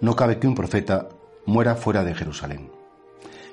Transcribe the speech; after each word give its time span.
No 0.00 0.14
cabe 0.14 0.38
que 0.38 0.46
un 0.46 0.54
profeta 0.54 1.08
muera 1.44 1.74
fuera 1.74 2.04
de 2.04 2.14
Jerusalén. 2.14 2.70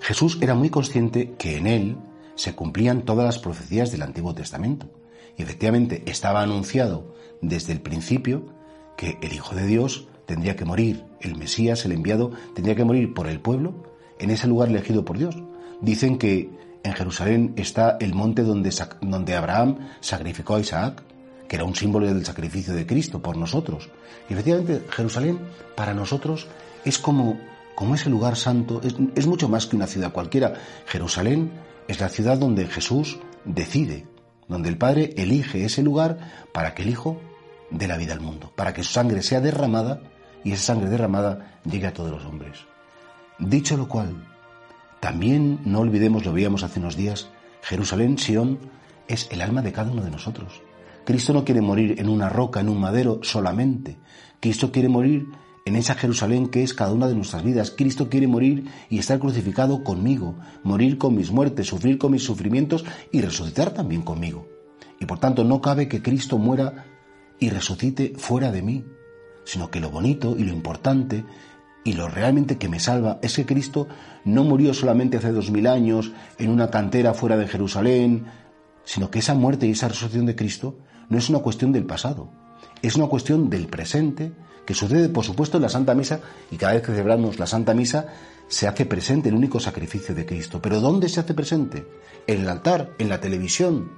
Jesús 0.01 0.37
era 0.41 0.53
muy 0.53 0.69
consciente 0.69 1.33
que 1.37 1.57
en 1.57 1.65
él 1.65 1.97
se 2.35 2.53
cumplían 2.53 3.01
todas 3.01 3.25
las 3.25 3.39
profecías 3.39 3.91
del 3.91 4.03
Antiguo 4.03 4.35
Testamento. 4.35 4.87
Y 5.37 5.43
efectivamente 5.43 6.03
estaba 6.05 6.41
anunciado 6.41 7.15
desde 7.41 7.73
el 7.73 7.81
principio 7.81 8.45
que 8.97 9.17
el 9.21 9.33
Hijo 9.33 9.55
de 9.55 9.65
Dios 9.65 10.07
tendría 10.25 10.55
que 10.55 10.65
morir, 10.65 11.03
el 11.21 11.35
Mesías, 11.35 11.85
el 11.85 11.91
enviado, 11.91 12.31
tendría 12.53 12.75
que 12.75 12.85
morir 12.85 13.13
por 13.13 13.27
el 13.27 13.39
pueblo 13.39 13.83
en 14.19 14.29
ese 14.29 14.47
lugar 14.47 14.69
elegido 14.69 15.03
por 15.03 15.17
Dios. 15.17 15.35
Dicen 15.81 16.17
que 16.17 16.49
en 16.83 16.93
Jerusalén 16.93 17.53
está 17.57 17.97
el 17.99 18.13
monte 18.13 18.43
donde, 18.43 18.71
donde 19.01 19.35
Abraham 19.35 19.79
sacrificó 20.01 20.55
a 20.55 20.59
Isaac, 20.59 21.01
que 21.47 21.55
era 21.55 21.65
un 21.65 21.75
símbolo 21.75 22.07
del 22.07 22.25
sacrificio 22.25 22.73
de 22.73 22.85
Cristo 22.85 23.21
por 23.21 23.37
nosotros. 23.37 23.89
Y 24.29 24.33
efectivamente 24.33 24.83
Jerusalén 24.89 25.39
para 25.75 25.93
nosotros 25.93 26.47
es 26.83 26.97
como, 26.97 27.39
como 27.75 27.95
ese 27.95 28.09
lugar 28.09 28.35
santo, 28.35 28.81
es, 28.83 28.95
es 29.15 29.27
mucho 29.27 29.49
más 29.49 29.67
que 29.67 29.75
una 29.75 29.87
ciudad 29.87 30.11
cualquiera. 30.11 30.53
Jerusalén 30.85 31.51
es 31.87 31.99
la 31.99 32.09
ciudad 32.09 32.37
donde 32.37 32.67
Jesús 32.67 33.19
decide, 33.43 34.07
donde 34.47 34.69
el 34.69 34.77
Padre 34.77 35.13
elige 35.17 35.65
ese 35.65 35.83
lugar 35.83 36.47
para 36.51 36.73
que 36.73 36.83
el 36.83 36.89
Hijo 36.89 37.19
dé 37.69 37.87
la 37.87 37.97
vida 37.97 38.13
al 38.13 38.21
mundo, 38.21 38.51
para 38.55 38.73
que 38.73 38.83
su 38.83 38.93
sangre 38.93 39.21
sea 39.21 39.41
derramada 39.41 40.01
y 40.43 40.51
esa 40.51 40.73
sangre 40.73 40.89
derramada 40.89 41.59
llegue 41.63 41.87
a 41.87 41.93
todos 41.93 42.11
los 42.11 42.25
hombres. 42.25 42.59
Dicho 43.39 43.75
lo 43.75 43.87
cual, 43.87 44.27
también 44.99 45.59
no 45.65 45.79
olvidemos, 45.79 46.25
lo 46.25 46.33
veíamos 46.33 46.63
hace 46.63 46.79
unos 46.79 46.95
días, 46.95 47.29
Jerusalén, 47.61 48.17
Sión, 48.17 48.59
es 49.07 49.27
el 49.31 49.41
alma 49.41 49.61
de 49.61 49.73
cada 49.73 49.91
uno 49.91 50.03
de 50.03 50.11
nosotros. 50.11 50.61
Cristo 51.05 51.33
no 51.33 51.45
quiere 51.45 51.61
morir 51.61 51.95
en 51.99 52.09
una 52.09 52.29
roca, 52.29 52.59
en 52.59 52.69
un 52.69 52.79
madero 52.79 53.19
solamente. 53.21 53.97
Cristo 54.39 54.71
quiere 54.71 54.89
morir 54.89 55.27
en 55.65 55.75
esa 55.75 55.95
Jerusalén 55.95 56.47
que 56.49 56.63
es 56.63 56.73
cada 56.73 56.93
una 56.93 57.07
de 57.07 57.15
nuestras 57.15 57.43
vidas. 57.43 57.71
Cristo 57.71 58.09
quiere 58.09 58.27
morir 58.27 58.65
y 58.89 58.99
estar 58.99 59.19
crucificado 59.19 59.83
conmigo, 59.83 60.35
morir 60.63 60.97
con 60.97 61.15
mis 61.15 61.31
muertes, 61.31 61.67
sufrir 61.67 61.97
con 61.97 62.11
mis 62.11 62.23
sufrimientos 62.23 62.85
y 63.11 63.21
resucitar 63.21 63.71
también 63.71 64.01
conmigo. 64.01 64.47
Y 64.99 65.05
por 65.05 65.19
tanto 65.19 65.43
no 65.43 65.61
cabe 65.61 65.87
que 65.87 66.01
Cristo 66.01 66.37
muera 66.37 66.85
y 67.39 67.49
resucite 67.49 68.13
fuera 68.17 68.51
de 68.51 68.61
mí, 68.61 68.85
sino 69.43 69.69
que 69.69 69.79
lo 69.79 69.89
bonito 69.89 70.35
y 70.37 70.43
lo 70.43 70.53
importante 70.53 71.25
y 71.83 71.93
lo 71.93 72.07
realmente 72.07 72.57
que 72.57 72.67
me 72.67 72.79
salva 72.79 73.19
es 73.21 73.35
que 73.35 73.45
Cristo 73.45 73.87
no 74.23 74.43
murió 74.43 74.73
solamente 74.73 75.17
hace 75.17 75.31
dos 75.31 75.51
mil 75.51 75.67
años 75.67 76.11
en 76.39 76.49
una 76.49 76.71
cantera 76.71 77.13
fuera 77.13 77.37
de 77.37 77.47
Jerusalén, 77.47 78.25
sino 78.85 79.11
que 79.11 79.19
esa 79.19 79.35
muerte 79.35 79.67
y 79.67 79.71
esa 79.71 79.87
resurrección 79.87 80.25
de 80.25 80.35
Cristo 80.35 80.79
no 81.09 81.17
es 81.17 81.29
una 81.29 81.39
cuestión 81.39 81.71
del 81.71 81.85
pasado, 81.85 82.29
es 82.81 82.95
una 82.95 83.07
cuestión 83.07 83.49
del 83.49 83.67
presente 83.67 84.33
que 84.65 84.73
sucede, 84.73 85.09
por 85.09 85.23
supuesto, 85.23 85.57
en 85.57 85.63
la 85.63 85.69
Santa 85.69 85.93
Misa 85.93 86.19
y 86.51 86.57
cada 86.57 86.73
vez 86.73 86.81
que 86.81 86.91
celebramos 86.91 87.39
la 87.39 87.45
Santa 87.45 87.73
Misa 87.73 88.07
se 88.47 88.67
hace 88.67 88.85
presente 88.85 89.29
el 89.29 89.35
único 89.35 89.59
sacrificio 89.59 90.15
de 90.15 90.25
Cristo. 90.25 90.61
¿Pero 90.61 90.79
dónde 90.79 91.09
se 91.09 91.19
hace 91.19 91.33
presente? 91.33 91.85
En 92.27 92.41
el 92.41 92.49
altar, 92.49 92.91
en 92.97 93.09
la 93.09 93.19
televisión. 93.19 93.91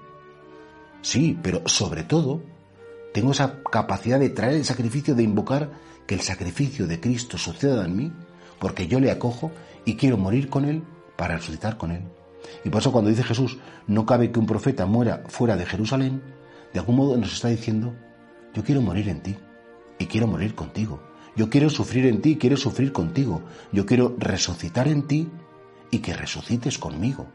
Sí, 1.01 1.37
pero 1.41 1.61
sobre 1.65 2.03
todo 2.03 2.41
tengo 3.13 3.31
esa 3.31 3.61
capacidad 3.63 4.19
de 4.19 4.29
traer 4.29 4.55
el 4.55 4.65
sacrificio, 4.65 5.15
de 5.15 5.23
invocar 5.23 5.71
que 6.05 6.15
el 6.15 6.21
sacrificio 6.21 6.87
de 6.87 6.99
Cristo 6.99 7.37
suceda 7.37 7.85
en 7.85 7.95
mí, 7.95 8.11
porque 8.59 8.87
yo 8.87 8.99
le 8.99 9.11
acojo 9.11 9.51
y 9.85 9.95
quiero 9.95 10.17
morir 10.17 10.49
con 10.49 10.65
Él 10.65 10.83
para 11.15 11.37
resucitar 11.37 11.77
con 11.77 11.91
Él. 11.91 12.03
Y 12.63 12.69
por 12.69 12.81
eso 12.81 12.91
cuando 12.91 13.09
dice 13.09 13.23
Jesús, 13.23 13.57
no 13.87 14.05
cabe 14.05 14.31
que 14.31 14.39
un 14.39 14.45
profeta 14.45 14.85
muera 14.85 15.23
fuera 15.27 15.55
de 15.55 15.65
Jerusalén, 15.65 16.21
de 16.77 16.81
algún 16.81 16.97
modo 16.97 17.17
nos 17.17 17.33
está 17.33 17.47
diciendo, 17.47 17.95
yo 18.53 18.63
quiero 18.63 18.83
morir 18.83 19.09
en 19.09 19.21
ti 19.21 19.35
y 19.97 20.05
quiero 20.05 20.27
morir 20.27 20.53
contigo. 20.53 21.01
Yo 21.35 21.49
quiero 21.49 21.71
sufrir 21.71 22.05
en 22.05 22.21
ti 22.21 22.33
y 22.33 22.35
quiero 22.35 22.55
sufrir 22.55 22.91
contigo. 22.91 23.41
Yo 23.71 23.87
quiero 23.87 24.15
resucitar 24.19 24.87
en 24.87 25.07
ti 25.07 25.27
y 25.89 25.99
que 25.99 26.13
resucites 26.13 26.77
conmigo. 26.77 27.25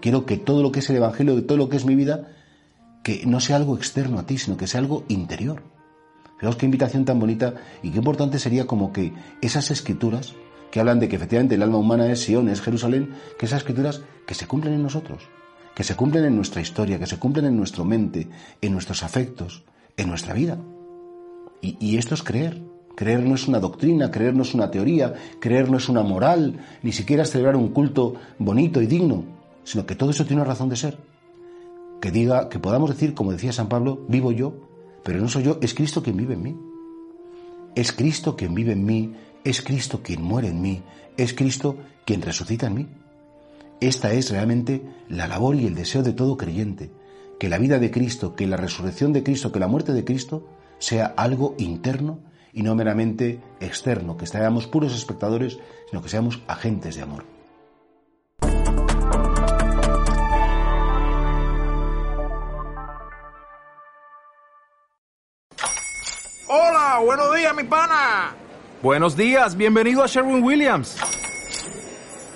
Quiero 0.00 0.26
que 0.26 0.38
todo 0.38 0.60
lo 0.60 0.72
que 0.72 0.80
es 0.80 0.90
el 0.90 0.96
Evangelio, 0.96 1.36
que 1.36 1.42
todo 1.42 1.56
lo 1.56 1.68
que 1.68 1.76
es 1.76 1.84
mi 1.84 1.94
vida, 1.94 2.32
que 3.04 3.24
no 3.26 3.38
sea 3.38 3.54
algo 3.54 3.76
externo 3.76 4.18
a 4.18 4.26
ti, 4.26 4.38
sino 4.38 4.56
que 4.56 4.66
sea 4.66 4.80
algo 4.80 5.04
interior. 5.06 5.62
Fijaos 6.40 6.56
qué 6.56 6.66
invitación 6.66 7.04
tan 7.04 7.20
bonita 7.20 7.54
y 7.84 7.92
qué 7.92 7.98
importante 7.98 8.40
sería 8.40 8.66
como 8.66 8.92
que 8.92 9.12
esas 9.40 9.70
escrituras 9.70 10.34
que 10.72 10.80
hablan 10.80 10.98
de 10.98 11.08
que 11.08 11.14
efectivamente 11.14 11.54
el 11.54 11.62
alma 11.62 11.78
humana 11.78 12.10
es 12.10 12.24
Sion, 12.24 12.48
es 12.48 12.60
Jerusalén, 12.60 13.14
que 13.38 13.46
esas 13.46 13.58
escrituras 13.58 14.02
que 14.26 14.34
se 14.34 14.48
cumplen 14.48 14.74
en 14.74 14.82
nosotros, 14.82 15.28
que 15.74 15.84
se 15.84 15.96
cumplen 15.96 16.24
en 16.24 16.36
nuestra 16.36 16.60
historia, 16.60 16.98
que 16.98 17.06
se 17.06 17.18
cumplen 17.18 17.46
en 17.46 17.56
nuestra 17.56 17.84
mente, 17.84 18.28
en 18.60 18.72
nuestros 18.72 19.02
afectos, 19.02 19.62
en 19.96 20.08
nuestra 20.08 20.34
vida. 20.34 20.58
Y, 21.62 21.98
esto 21.98 22.14
es 22.14 22.22
creer. 22.22 22.62
Creer 22.96 23.22
no 23.22 23.34
es 23.34 23.46
una 23.46 23.60
doctrina, 23.60 24.10
creer 24.10 24.34
no 24.34 24.42
es 24.42 24.54
una 24.54 24.70
teoría, 24.70 25.14
creer 25.38 25.70
no 25.70 25.76
es 25.76 25.88
una 25.88 26.02
moral, 26.02 26.58
ni 26.82 26.92
siquiera 26.92 27.22
es 27.22 27.30
celebrar 27.30 27.56
un 27.56 27.68
culto 27.68 28.14
bonito 28.38 28.82
y 28.82 28.86
digno, 28.86 29.24
sino 29.64 29.86
que 29.86 29.94
todo 29.94 30.10
eso 30.10 30.24
tiene 30.24 30.42
una 30.42 30.50
razón 30.50 30.68
de 30.68 30.76
ser. 30.76 30.98
Que 32.00 32.10
diga, 32.10 32.48
que 32.48 32.58
podamos 32.58 32.90
decir, 32.90 33.14
como 33.14 33.32
decía 33.32 33.52
San 33.52 33.68
Pablo, 33.68 34.04
vivo 34.08 34.32
yo, 34.32 34.54
pero 35.02 35.20
no 35.20 35.28
soy 35.28 35.44
yo, 35.44 35.58
es 35.62 35.74
Cristo 35.74 36.02
quien 36.02 36.16
vive 36.16 36.34
en 36.34 36.42
mí. 36.42 36.56
Es 37.74 37.92
Cristo 37.92 38.36
quien 38.36 38.54
vive 38.54 38.72
en 38.72 38.84
mí, 38.84 39.14
es 39.44 39.62
Cristo 39.62 40.00
quien 40.02 40.22
muere 40.22 40.48
en 40.48 40.60
mí, 40.60 40.82
es 41.16 41.32
Cristo 41.32 41.76
quien 42.04 42.22
resucita 42.22 42.66
en 42.66 42.74
mí. 42.74 42.86
Esta 43.80 44.12
es 44.12 44.30
realmente 44.30 44.82
la 45.08 45.26
labor 45.26 45.56
y 45.56 45.66
el 45.66 45.74
deseo 45.74 46.02
de 46.02 46.12
todo 46.12 46.36
creyente, 46.36 46.90
que 47.38 47.48
la 47.48 47.56
vida 47.56 47.78
de 47.78 47.90
Cristo, 47.90 48.36
que 48.36 48.46
la 48.46 48.58
resurrección 48.58 49.14
de 49.14 49.22
Cristo, 49.22 49.52
que 49.52 49.58
la 49.58 49.68
muerte 49.68 49.94
de 49.94 50.04
Cristo 50.04 50.46
sea 50.78 51.06
algo 51.16 51.54
interno 51.56 52.20
y 52.52 52.62
no 52.62 52.74
meramente 52.74 53.40
externo, 53.58 54.18
que 54.18 54.26
seamos 54.26 54.66
puros 54.66 54.94
espectadores, 54.94 55.58
sino 55.88 56.02
que 56.02 56.10
seamos 56.10 56.42
agentes 56.46 56.96
de 56.96 57.02
amor. 57.02 57.24
Hola, 66.48 67.00
buenos 67.02 67.34
días, 67.34 67.56
mi 67.56 67.64
pana. 67.64 68.34
Buenos 68.82 69.16
días, 69.16 69.56
bienvenido 69.56 70.02
a 70.02 70.06
Sherwin 70.06 70.42
Williams. 70.42 70.98